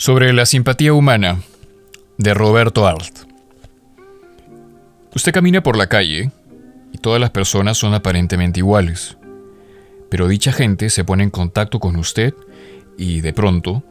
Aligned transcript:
Sobre 0.00 0.32
la 0.32 0.46
simpatía 0.46 0.94
humana, 0.94 1.42
de 2.16 2.32
Roberto 2.32 2.86
Arlt. 2.86 3.26
Usted 5.14 5.30
camina 5.30 5.62
por 5.62 5.76
la 5.76 5.88
calle 5.88 6.30
y 6.90 6.96
todas 6.96 7.20
las 7.20 7.28
personas 7.28 7.76
son 7.76 7.92
aparentemente 7.92 8.60
iguales, 8.60 9.18
pero 10.08 10.26
dicha 10.26 10.52
gente 10.52 10.88
se 10.88 11.04
pone 11.04 11.24
en 11.24 11.28
contacto 11.28 11.80
con 11.80 11.96
usted 11.96 12.32
y 12.96 13.20
de 13.20 13.34
pronto 13.34 13.82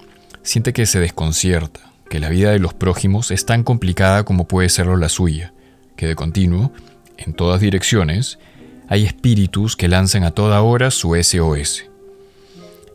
siente 0.41 0.73
que 0.73 0.87
se 0.87 0.99
desconcierta, 0.99 1.81
que 2.09 2.19
la 2.19 2.29
vida 2.29 2.49
de 2.49 2.59
los 2.59 2.73
prójimos 2.73 3.29
es 3.29 3.45
tan 3.45 3.61
complicada 3.61 4.23
como 4.23 4.47
puede 4.47 4.69
serlo 4.69 4.97
la 4.97 5.09
suya, 5.09 5.53
que 5.95 6.07
de 6.07 6.15
continuo, 6.15 6.73
en 7.17 7.33
todas 7.33 7.61
direcciones, 7.61 8.39
hay 8.87 9.05
espíritus 9.05 9.75
que 9.75 9.87
lanzan 9.87 10.23
a 10.23 10.31
toda 10.31 10.63
hora 10.63 10.89
su 10.89 11.13
SOS. 11.13 11.85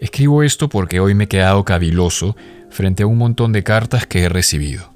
Escribo 0.01 0.43
esto 0.43 0.69
porque 0.69 0.99
hoy 0.99 1.15
me 1.15 1.25
he 1.25 1.29
quedado 1.29 1.65
caviloso 1.65 2.35
frente 2.75 3.05
a 3.05 3.07
un 3.07 3.17
montón 3.17 3.53
de 3.53 3.63
cartas 3.63 4.05
que 4.05 4.25
he 4.25 4.29
recibido. 4.29 4.93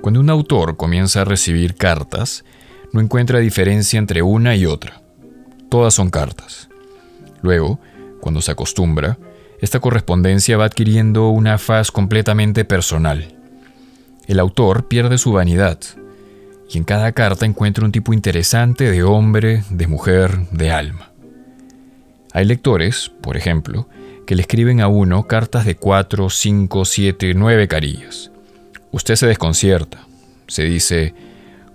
Cuando 0.00 0.18
un 0.18 0.30
autor 0.30 0.78
comienza 0.78 1.20
a 1.20 1.24
recibir 1.26 1.74
cartas, 1.74 2.42
no 2.90 3.02
encuentra 3.02 3.38
diferencia 3.38 3.98
entre 3.98 4.22
una 4.22 4.56
y 4.56 4.64
otra. 4.64 5.02
Todas 5.68 5.92
son 5.92 6.08
cartas. 6.08 6.70
Luego, 7.42 7.78
cuando 8.20 8.40
se 8.40 8.50
acostumbra, 8.50 9.18
esta 9.60 9.78
correspondencia 9.78 10.56
va 10.56 10.64
adquiriendo 10.64 11.28
una 11.28 11.58
faz 11.58 11.90
completamente 11.90 12.64
personal. 12.64 13.36
El 14.26 14.40
autor 14.40 14.88
pierde 14.88 15.18
su 15.18 15.32
vanidad 15.32 15.78
y 16.70 16.78
en 16.78 16.84
cada 16.84 17.12
carta 17.12 17.44
encuentra 17.44 17.84
un 17.84 17.92
tipo 17.92 18.14
interesante 18.14 18.90
de 18.90 19.02
hombre, 19.02 19.64
de 19.68 19.86
mujer, 19.86 20.48
de 20.50 20.70
alma. 20.70 21.12
Hay 22.32 22.46
lectores, 22.46 23.10
por 23.20 23.36
ejemplo, 23.36 23.86
que 24.26 24.34
le 24.34 24.42
escriben 24.42 24.80
a 24.80 24.88
uno 24.88 25.26
cartas 25.26 25.64
de 25.64 25.76
4, 25.76 26.30
5, 26.30 26.84
7, 26.84 27.34
9 27.34 27.68
carillas. 27.68 28.30
Usted 28.90 29.16
se 29.16 29.26
desconcierta. 29.26 30.06
Se 30.46 30.64
dice, 30.64 31.14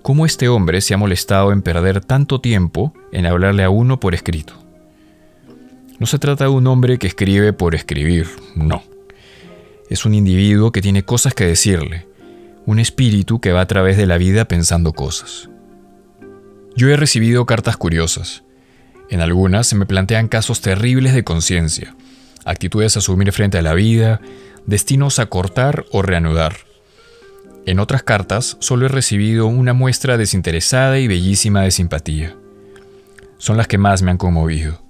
¿cómo 0.02 0.26
este 0.26 0.50
hombre 0.50 0.82
se 0.82 0.94
ha 0.94 0.98
molestado 0.98 1.52
en 1.52 1.62
perder 1.62 2.02
tanto 2.02 2.40
tiempo 2.40 2.94
en 3.12 3.26
hablarle 3.26 3.64
a 3.64 3.70
uno 3.70 4.00
por 4.00 4.14
escrito? 4.14 4.54
No 6.00 6.06
se 6.06 6.20
trata 6.20 6.44
de 6.44 6.52
un 6.52 6.68
hombre 6.68 7.00
que 7.00 7.08
escribe 7.08 7.54
por 7.54 7.74
escribir, 7.74 8.28
no. 8.56 8.84
Es 9.90 10.06
un 10.06 10.14
individuo 10.14 10.72
que 10.72 10.82
tiene 10.82 11.04
cosas 11.04 11.34
que 11.34 11.46
decirle, 11.46 12.06
un 12.68 12.80
espíritu 12.80 13.40
que 13.40 13.52
va 13.52 13.62
a 13.62 13.68
través 13.68 13.98
de 13.98 14.06
la 14.06 14.18
vida 14.18 14.46
pensando 14.46 14.94
cosas. 14.94 15.50
Yo 16.76 16.90
he 16.90 16.98
recibido 16.98 17.48
cartas 17.48 17.78
curiosas. 17.78 18.44
En 19.10 19.22
algunas 19.22 19.66
se 19.66 19.76
me 19.76 19.88
plantean 19.88 20.28
casos 20.28 20.62
terribles 20.62 21.16
de 21.16 21.24
conciencia, 21.24 21.96
actitudes 22.48 22.96
a 22.96 23.00
asumir 23.00 23.32
frente 23.32 23.58
a 23.58 23.62
la 23.62 23.74
vida, 23.74 24.22
destinos 24.66 25.20
a 25.20 25.28
cortar 25.28 25.86
o 25.92 26.02
reanudar. 26.02 26.56
En 27.66 27.80
otras 27.80 28.02
cartas 28.02 28.58
solo 28.60 28.86
he 28.86 28.90
recibido 28.90 29.46
una 29.46 29.74
muestra 29.74 30.18
desinteresada 30.18 31.00
y 31.00 31.08
bellísima 31.08 31.62
de 31.62 31.72
simpatía. 31.72 32.36
Son 33.38 33.58
las 33.58 33.68
que 33.68 33.78
más 33.78 34.02
me 34.02 34.12
han 34.12 34.18
conmovido. 34.18 34.82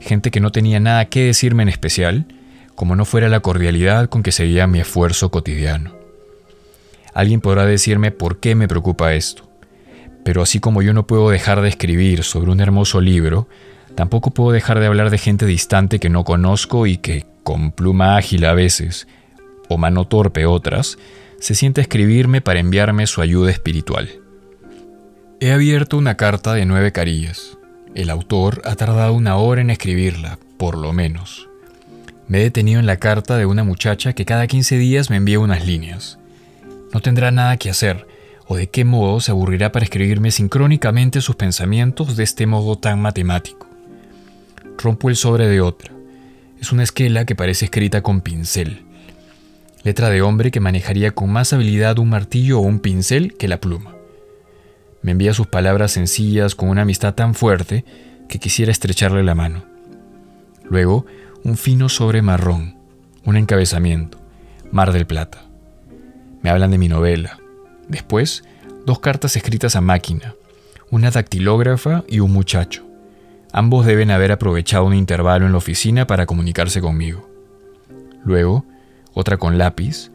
Gente 0.00 0.30
que 0.30 0.40
no 0.40 0.50
tenía 0.50 0.80
nada 0.80 1.04
que 1.06 1.24
decirme 1.24 1.62
en 1.62 1.68
especial, 1.68 2.26
como 2.74 2.96
no 2.96 3.04
fuera 3.04 3.28
la 3.28 3.40
cordialidad 3.40 4.08
con 4.08 4.22
que 4.22 4.32
seguía 4.32 4.66
mi 4.66 4.80
esfuerzo 4.80 5.30
cotidiano. 5.30 5.94
Alguien 7.14 7.40
podrá 7.40 7.66
decirme 7.66 8.10
por 8.10 8.40
qué 8.40 8.54
me 8.54 8.68
preocupa 8.68 9.14
esto, 9.14 9.48
pero 10.24 10.42
así 10.42 10.60
como 10.60 10.82
yo 10.82 10.92
no 10.92 11.06
puedo 11.06 11.30
dejar 11.30 11.60
de 11.60 11.68
escribir 11.68 12.24
sobre 12.24 12.50
un 12.50 12.60
hermoso 12.60 13.00
libro, 13.00 13.48
Tampoco 13.94 14.30
puedo 14.30 14.52
dejar 14.52 14.80
de 14.80 14.86
hablar 14.86 15.10
de 15.10 15.18
gente 15.18 15.46
distante 15.46 15.98
que 15.98 16.08
no 16.08 16.24
conozco 16.24 16.86
y 16.86 16.96
que, 16.96 17.26
con 17.42 17.72
pluma 17.72 18.16
ágil 18.16 18.44
a 18.44 18.54
veces, 18.54 19.06
o 19.68 19.78
mano 19.78 20.06
torpe 20.06 20.46
otras, 20.46 20.98
se 21.38 21.54
siente 21.54 21.80
a 21.80 21.82
escribirme 21.82 22.40
para 22.40 22.60
enviarme 22.60 23.06
su 23.06 23.22
ayuda 23.22 23.50
espiritual. 23.50 24.10
He 25.40 25.52
abierto 25.52 25.96
una 25.96 26.16
carta 26.16 26.54
de 26.54 26.66
nueve 26.66 26.92
carillas. 26.92 27.56
El 27.94 28.10
autor 28.10 28.62
ha 28.64 28.76
tardado 28.76 29.14
una 29.14 29.36
hora 29.36 29.60
en 29.60 29.70
escribirla, 29.70 30.38
por 30.58 30.76
lo 30.76 30.92
menos. 30.92 31.48
Me 32.28 32.38
he 32.38 32.42
detenido 32.42 32.78
en 32.78 32.86
la 32.86 32.98
carta 32.98 33.36
de 33.36 33.46
una 33.46 33.64
muchacha 33.64 34.12
que 34.12 34.24
cada 34.24 34.46
15 34.46 34.76
días 34.76 35.10
me 35.10 35.16
envía 35.16 35.40
unas 35.40 35.66
líneas. 35.66 36.18
No 36.92 37.00
tendrá 37.00 37.30
nada 37.30 37.56
que 37.56 37.70
hacer, 37.70 38.06
o 38.46 38.56
de 38.56 38.68
qué 38.68 38.84
modo 38.84 39.20
se 39.20 39.30
aburrirá 39.30 39.72
para 39.72 39.84
escribirme 39.84 40.30
sincrónicamente 40.30 41.20
sus 41.20 41.36
pensamientos 41.36 42.16
de 42.16 42.24
este 42.24 42.46
modo 42.46 42.76
tan 42.76 43.00
matemático 43.00 43.69
rompo 44.80 45.08
el 45.08 45.16
sobre 45.16 45.46
de 45.46 45.60
otra. 45.60 45.92
Es 46.60 46.72
una 46.72 46.82
esquela 46.82 47.24
que 47.24 47.34
parece 47.34 47.66
escrita 47.66 48.02
con 48.02 48.20
pincel. 48.20 48.82
Letra 49.82 50.10
de 50.10 50.22
hombre 50.22 50.50
que 50.50 50.60
manejaría 50.60 51.12
con 51.12 51.30
más 51.30 51.52
habilidad 51.52 51.98
un 51.98 52.10
martillo 52.10 52.58
o 52.58 52.62
un 52.62 52.80
pincel 52.80 53.34
que 53.34 53.48
la 53.48 53.60
pluma. 53.60 53.94
Me 55.02 55.12
envía 55.12 55.32
sus 55.32 55.46
palabras 55.46 55.92
sencillas 55.92 56.54
con 56.54 56.68
una 56.68 56.82
amistad 56.82 57.14
tan 57.14 57.34
fuerte 57.34 57.84
que 58.28 58.38
quisiera 58.38 58.70
estrecharle 58.70 59.22
la 59.22 59.34
mano. 59.34 59.64
Luego, 60.68 61.06
un 61.44 61.56
fino 61.56 61.88
sobre 61.88 62.20
marrón, 62.20 62.76
un 63.24 63.36
encabezamiento, 63.36 64.18
Mar 64.70 64.92
del 64.92 65.06
Plata. 65.06 65.46
Me 66.42 66.50
hablan 66.50 66.70
de 66.70 66.78
mi 66.78 66.88
novela. 66.88 67.38
Después, 67.88 68.44
dos 68.86 69.00
cartas 69.00 69.36
escritas 69.36 69.76
a 69.76 69.80
máquina, 69.80 70.34
una 70.90 71.10
dactilógrafa 71.10 72.04
y 72.06 72.20
un 72.20 72.32
muchacho. 72.32 72.89
Ambos 73.52 73.84
deben 73.84 74.10
haber 74.10 74.30
aprovechado 74.32 74.84
un 74.84 74.94
intervalo 74.94 75.46
en 75.46 75.52
la 75.52 75.58
oficina 75.58 76.06
para 76.06 76.26
comunicarse 76.26 76.80
conmigo. 76.80 77.28
Luego, 78.24 78.64
otra 79.12 79.38
con 79.38 79.58
lápiz. 79.58 80.10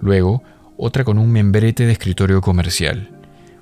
Luego, 0.00 0.42
otra 0.76 1.04
con 1.04 1.18
un 1.18 1.30
membrete 1.30 1.84
de 1.84 1.92
escritorio 1.92 2.40
comercial. 2.40 3.10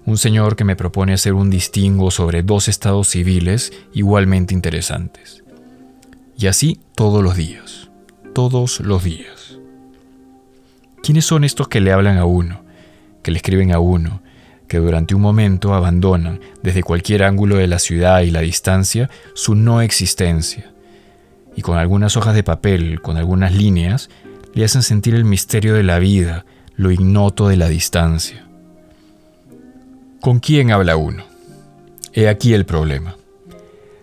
Un 0.06 0.16
señor 0.16 0.56
que 0.56 0.64
me 0.64 0.76
propone 0.76 1.12
hacer 1.12 1.34
un 1.34 1.50
distingo 1.50 2.10
sobre 2.10 2.42
dos 2.42 2.68
estados 2.68 3.08
civiles 3.08 3.72
igualmente 3.92 4.54
interesantes. 4.54 5.42
Y 6.36 6.46
así 6.46 6.80
todos 6.94 7.22
los 7.22 7.36
días. 7.36 7.90
Todos 8.32 8.80
los 8.80 9.02
días. 9.02 9.58
¿Quiénes 11.02 11.24
son 11.24 11.44
estos 11.44 11.68
que 11.68 11.80
le 11.80 11.92
hablan 11.92 12.16
a 12.16 12.24
uno, 12.24 12.62
que 13.22 13.30
le 13.32 13.38
escriben 13.38 13.72
a 13.72 13.80
uno, 13.80 14.22
que 14.70 14.78
durante 14.78 15.16
un 15.16 15.20
momento 15.20 15.74
abandonan, 15.74 16.38
desde 16.62 16.84
cualquier 16.84 17.24
ángulo 17.24 17.56
de 17.56 17.66
la 17.66 17.80
ciudad 17.80 18.20
y 18.20 18.30
la 18.30 18.40
distancia, 18.40 19.10
su 19.34 19.56
no 19.56 19.82
existencia, 19.82 20.70
y 21.56 21.62
con 21.62 21.76
algunas 21.76 22.16
hojas 22.16 22.36
de 22.36 22.44
papel, 22.44 23.02
con 23.02 23.16
algunas 23.16 23.52
líneas, 23.52 24.10
le 24.54 24.64
hacen 24.64 24.84
sentir 24.84 25.16
el 25.16 25.24
misterio 25.24 25.74
de 25.74 25.82
la 25.82 25.98
vida, 25.98 26.46
lo 26.76 26.92
ignoto 26.92 27.48
de 27.48 27.56
la 27.56 27.68
distancia. 27.68 28.46
¿Con 30.20 30.38
quién 30.38 30.70
habla 30.70 30.94
uno? 30.94 31.24
He 32.12 32.28
aquí 32.28 32.54
el 32.54 32.64
problema. 32.64 33.16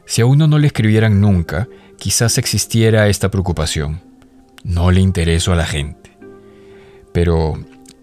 Si 0.06 0.22
a 0.22 0.26
uno 0.26 0.48
no 0.48 0.60
le 0.60 0.68
escribieran 0.68 1.22
nunca, 1.22 1.70
quizás 1.98 2.38
existiera 2.38 3.08
esta 3.08 3.32
preocupación. 3.32 4.02
No 4.66 4.92
le 4.92 5.00
intereso 5.00 5.54
a 5.54 5.56
la 5.56 5.66
gente. 5.66 6.12
Pero 7.14 7.54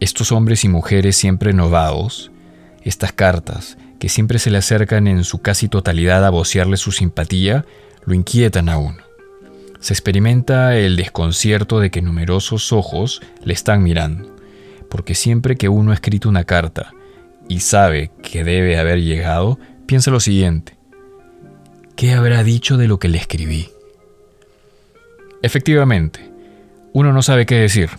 estos 0.00 0.32
hombres 0.32 0.64
y 0.64 0.68
mujeres 0.68 1.14
siempre 1.14 1.52
novados, 1.52 2.30
estas 2.84 3.12
cartas, 3.12 3.76
que 3.98 4.08
siempre 4.08 4.38
se 4.38 4.50
le 4.50 4.58
acercan 4.58 5.08
en 5.08 5.24
su 5.24 5.40
casi 5.40 5.68
totalidad 5.68 6.24
a 6.24 6.30
vocearle 6.30 6.76
su 6.76 6.92
simpatía, 6.92 7.64
lo 8.04 8.14
inquietan 8.14 8.68
a 8.68 8.78
uno. 8.78 9.02
Se 9.80 9.92
experimenta 9.92 10.76
el 10.76 10.96
desconcierto 10.96 11.80
de 11.80 11.90
que 11.90 12.02
numerosos 12.02 12.72
ojos 12.72 13.20
le 13.42 13.54
están 13.54 13.82
mirando, 13.82 14.34
porque 14.88 15.14
siempre 15.14 15.56
que 15.56 15.68
uno 15.68 15.90
ha 15.90 15.94
escrito 15.94 16.28
una 16.28 16.44
carta 16.44 16.92
y 17.48 17.60
sabe 17.60 18.10
que 18.22 18.44
debe 18.44 18.78
haber 18.78 19.00
llegado, 19.02 19.58
piensa 19.86 20.10
lo 20.10 20.20
siguiente. 20.20 20.76
¿Qué 21.96 22.12
habrá 22.12 22.42
dicho 22.42 22.76
de 22.76 22.88
lo 22.88 22.98
que 22.98 23.08
le 23.08 23.18
escribí? 23.18 23.68
Efectivamente, 25.42 26.30
uno 26.92 27.12
no 27.12 27.22
sabe 27.22 27.44
qué 27.44 27.56
decir. 27.56 27.90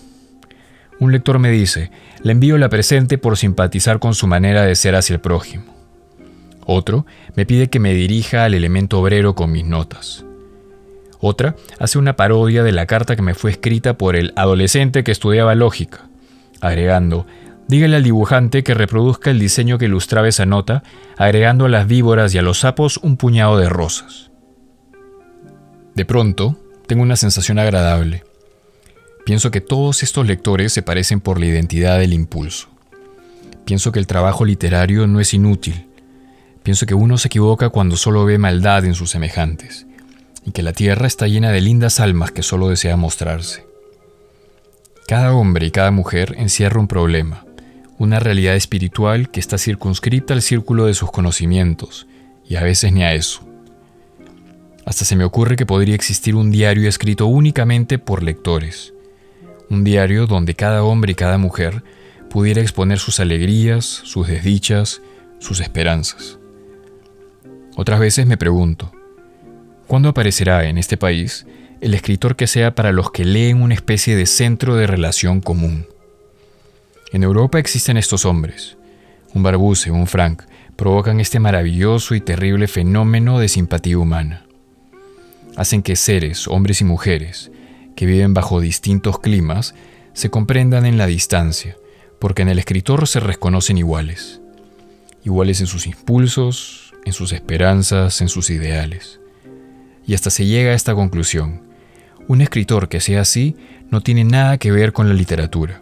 Un 0.99 1.11
lector 1.11 1.39
me 1.39 1.51
dice, 1.51 1.91
le 2.23 2.31
envío 2.31 2.57
la 2.57 2.69
presente 2.69 3.17
por 3.17 3.37
simpatizar 3.37 3.99
con 3.99 4.13
su 4.13 4.27
manera 4.27 4.63
de 4.63 4.75
ser 4.75 4.95
hacia 4.95 5.15
el 5.15 5.19
prójimo. 5.19 5.75
Otro 6.65 7.05
me 7.35 7.45
pide 7.45 7.69
que 7.69 7.79
me 7.79 7.93
dirija 7.93 8.45
al 8.45 8.53
elemento 8.53 8.99
obrero 8.99 9.35
con 9.35 9.51
mis 9.51 9.65
notas. 9.65 10.25
Otra 11.19 11.55
hace 11.79 11.97
una 11.97 12.15
parodia 12.15 12.63
de 12.63 12.71
la 12.71 12.85
carta 12.85 13.15
que 13.15 13.21
me 13.21 13.35
fue 13.35 13.51
escrita 13.51 13.97
por 13.97 14.15
el 14.15 14.33
adolescente 14.35 15.03
que 15.03 15.11
estudiaba 15.11 15.55
lógica, 15.55 16.07
agregando, 16.61 17.25
dígale 17.67 17.95
al 17.95 18.03
dibujante 18.03 18.63
que 18.63 18.73
reproduzca 18.73 19.31
el 19.31 19.39
diseño 19.39 19.77
que 19.77 19.85
ilustraba 19.85 20.27
esa 20.27 20.45
nota, 20.45 20.83
agregando 21.17 21.65
a 21.65 21.69
las 21.69 21.87
víboras 21.87 22.33
y 22.33 22.37
a 22.37 22.41
los 22.41 22.59
sapos 22.59 22.97
un 22.97 23.17
puñado 23.17 23.57
de 23.57 23.69
rosas. 23.69 24.31
De 25.93 26.05
pronto, 26.05 26.57
tengo 26.87 27.03
una 27.03 27.15
sensación 27.15 27.57
agradable. 27.59 28.23
Pienso 29.25 29.49
que 29.49 29.59
todos 29.59 30.03
estos 30.03 30.27
lectores 30.27 30.71
se 30.71 30.83
parecen 30.83 31.19
por 31.19 31.39
la 31.39 31.47
identidad 31.47 31.97
del 31.97 32.13
impulso. 32.13 32.67
Pienso 33.65 33.91
que 33.91 33.97
el 33.97 34.05
trabajo 34.05 34.45
literario 34.45 35.07
no 35.07 35.19
es 35.19 35.33
inútil. 35.33 35.87
Pienso 36.61 36.85
que 36.85 36.93
uno 36.93 37.17
se 37.17 37.27
equivoca 37.27 37.69
cuando 37.69 37.97
solo 37.97 38.23
ve 38.23 38.37
maldad 38.37 38.85
en 38.85 38.93
sus 38.93 39.09
semejantes, 39.09 39.87
y 40.45 40.51
que 40.51 40.61
la 40.61 40.73
tierra 40.73 41.07
está 41.07 41.27
llena 41.27 41.51
de 41.51 41.59
lindas 41.59 41.99
almas 41.99 42.31
que 42.31 42.43
solo 42.43 42.69
desean 42.69 42.99
mostrarse. 42.99 43.65
Cada 45.07 45.33
hombre 45.33 45.65
y 45.65 45.71
cada 45.71 45.89
mujer 45.89 46.35
encierra 46.37 46.79
un 46.79 46.87
problema, 46.87 47.45
una 47.97 48.19
realidad 48.19 48.55
espiritual 48.55 49.31
que 49.31 49.39
está 49.39 49.57
circunscrita 49.57 50.35
al 50.35 50.43
círculo 50.43 50.85
de 50.85 50.93
sus 50.93 51.09
conocimientos, 51.09 52.05
y 52.47 52.57
a 52.57 52.61
veces 52.63 52.93
ni 52.93 53.03
a 53.03 53.15
eso. 53.15 53.41
Hasta 54.85 55.03
se 55.03 55.15
me 55.15 55.23
ocurre 55.23 55.55
que 55.55 55.65
podría 55.65 55.95
existir 55.95 56.35
un 56.35 56.51
diario 56.51 56.87
escrito 56.87 57.25
únicamente 57.25 57.97
por 57.97 58.21
lectores, 58.21 58.94
un 59.69 59.83
diario 59.83 60.27
donde 60.27 60.55
cada 60.55 60.83
hombre 60.83 61.11
y 61.11 61.15
cada 61.15 61.37
mujer 61.37 61.83
pudiera 62.29 62.61
exponer 62.61 62.99
sus 62.99 63.19
alegrías, 63.19 63.85
sus 63.85 64.27
desdichas, 64.27 65.01
sus 65.39 65.59
esperanzas. 65.59 66.37
Otras 67.75 67.99
veces 67.99 68.25
me 68.25 68.37
pregunto, 68.37 68.91
¿cuándo 69.87 70.09
aparecerá 70.09 70.65
en 70.65 70.77
este 70.77 70.97
país 70.97 71.45
el 71.81 71.93
escritor 71.93 72.35
que 72.35 72.47
sea 72.47 72.73
para 72.75 72.91
los 72.91 73.11
que 73.11 73.25
leen 73.25 73.61
una 73.61 73.73
especie 73.73 74.15
de 74.15 74.25
centro 74.25 74.75
de 74.75 74.87
relación 74.87 75.41
común? 75.41 75.87
En 77.11 77.23
Europa 77.23 77.59
existen 77.59 77.97
estos 77.97 78.25
hombres. 78.25 78.77
Un 79.33 79.43
Barbuse, 79.43 79.91
un 79.91 80.07
Frank, 80.07 80.43
provocan 80.75 81.19
este 81.19 81.39
maravilloso 81.39 82.15
y 82.15 82.21
terrible 82.21 82.67
fenómeno 82.67 83.39
de 83.39 83.47
simpatía 83.47 83.97
humana. 83.97 84.45
Hacen 85.55 85.81
que 85.81 85.95
seres, 85.95 86.47
hombres 86.47 86.81
y 86.81 86.83
mujeres, 86.83 87.51
que 87.95 88.05
viven 88.05 88.33
bajo 88.33 88.59
distintos 88.59 89.19
climas, 89.19 89.75
se 90.13 90.29
comprendan 90.29 90.85
en 90.85 90.97
la 90.97 91.07
distancia, 91.07 91.77
porque 92.19 92.41
en 92.41 92.49
el 92.49 92.59
escritor 92.59 93.07
se 93.07 93.19
reconocen 93.19 93.77
iguales. 93.77 94.41
Iguales 95.23 95.59
en 95.61 95.67
sus 95.67 95.87
impulsos, 95.87 96.93
en 97.05 97.13
sus 97.13 97.31
esperanzas, 97.31 98.21
en 98.21 98.29
sus 98.29 98.49
ideales. 98.49 99.19
Y 100.07 100.13
hasta 100.13 100.29
se 100.29 100.45
llega 100.45 100.71
a 100.71 100.75
esta 100.75 100.93
conclusión. 100.93 101.61
Un 102.27 102.41
escritor 102.41 102.89
que 102.89 102.99
sea 102.99 103.21
así 103.21 103.55
no 103.89 104.01
tiene 104.01 104.23
nada 104.23 104.57
que 104.57 104.71
ver 104.71 104.93
con 104.93 105.07
la 105.07 105.13
literatura. 105.13 105.81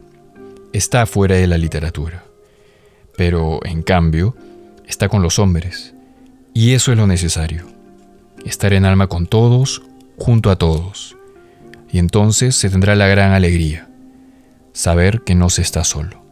Está 0.71 1.05
fuera 1.05 1.35
de 1.35 1.47
la 1.47 1.57
literatura. 1.57 2.25
Pero, 3.15 3.59
en 3.63 3.83
cambio, 3.83 4.35
está 4.87 5.07
con 5.09 5.21
los 5.21 5.39
hombres. 5.39 5.93
Y 6.53 6.73
eso 6.73 6.91
es 6.91 6.97
lo 6.97 7.07
necesario. 7.07 7.65
Estar 8.45 8.73
en 8.73 8.85
alma 8.85 9.07
con 9.07 9.27
todos, 9.27 9.83
junto 10.17 10.49
a 10.49 10.57
todos. 10.57 11.15
Y 11.93 11.99
entonces 11.99 12.55
se 12.55 12.71
tendrá 12.71 12.95
la 12.95 13.07
gran 13.07 13.33
alegría. 13.33 13.87
Saber 14.71 15.21
que 15.21 15.35
no 15.35 15.51
se 15.51 15.61
está 15.61 15.83
solo. 15.83 16.23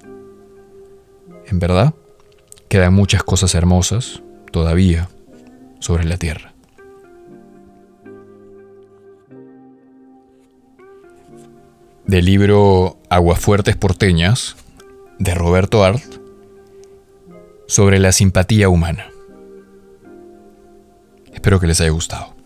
En 1.45 1.59
verdad, 1.59 1.93
quedan 2.67 2.95
muchas 2.95 3.23
cosas 3.23 3.53
hermosas, 3.53 4.23
todavía, 4.51 5.07
sobre 5.79 6.05
la 6.05 6.17
tierra. 6.17 6.55
Del 12.07 12.25
libro 12.25 12.97
Aguafuertes 13.09 13.77
porteñas, 13.77 14.55
de 15.19 15.35
Roberto 15.35 15.83
Art, 15.83 16.01
sobre 17.67 17.99
la 17.99 18.11
simpatía 18.11 18.67
humana. 18.67 19.11
Espero 21.31 21.59
que 21.59 21.67
les 21.67 21.79
haya 21.81 21.91
gustado. 21.91 22.40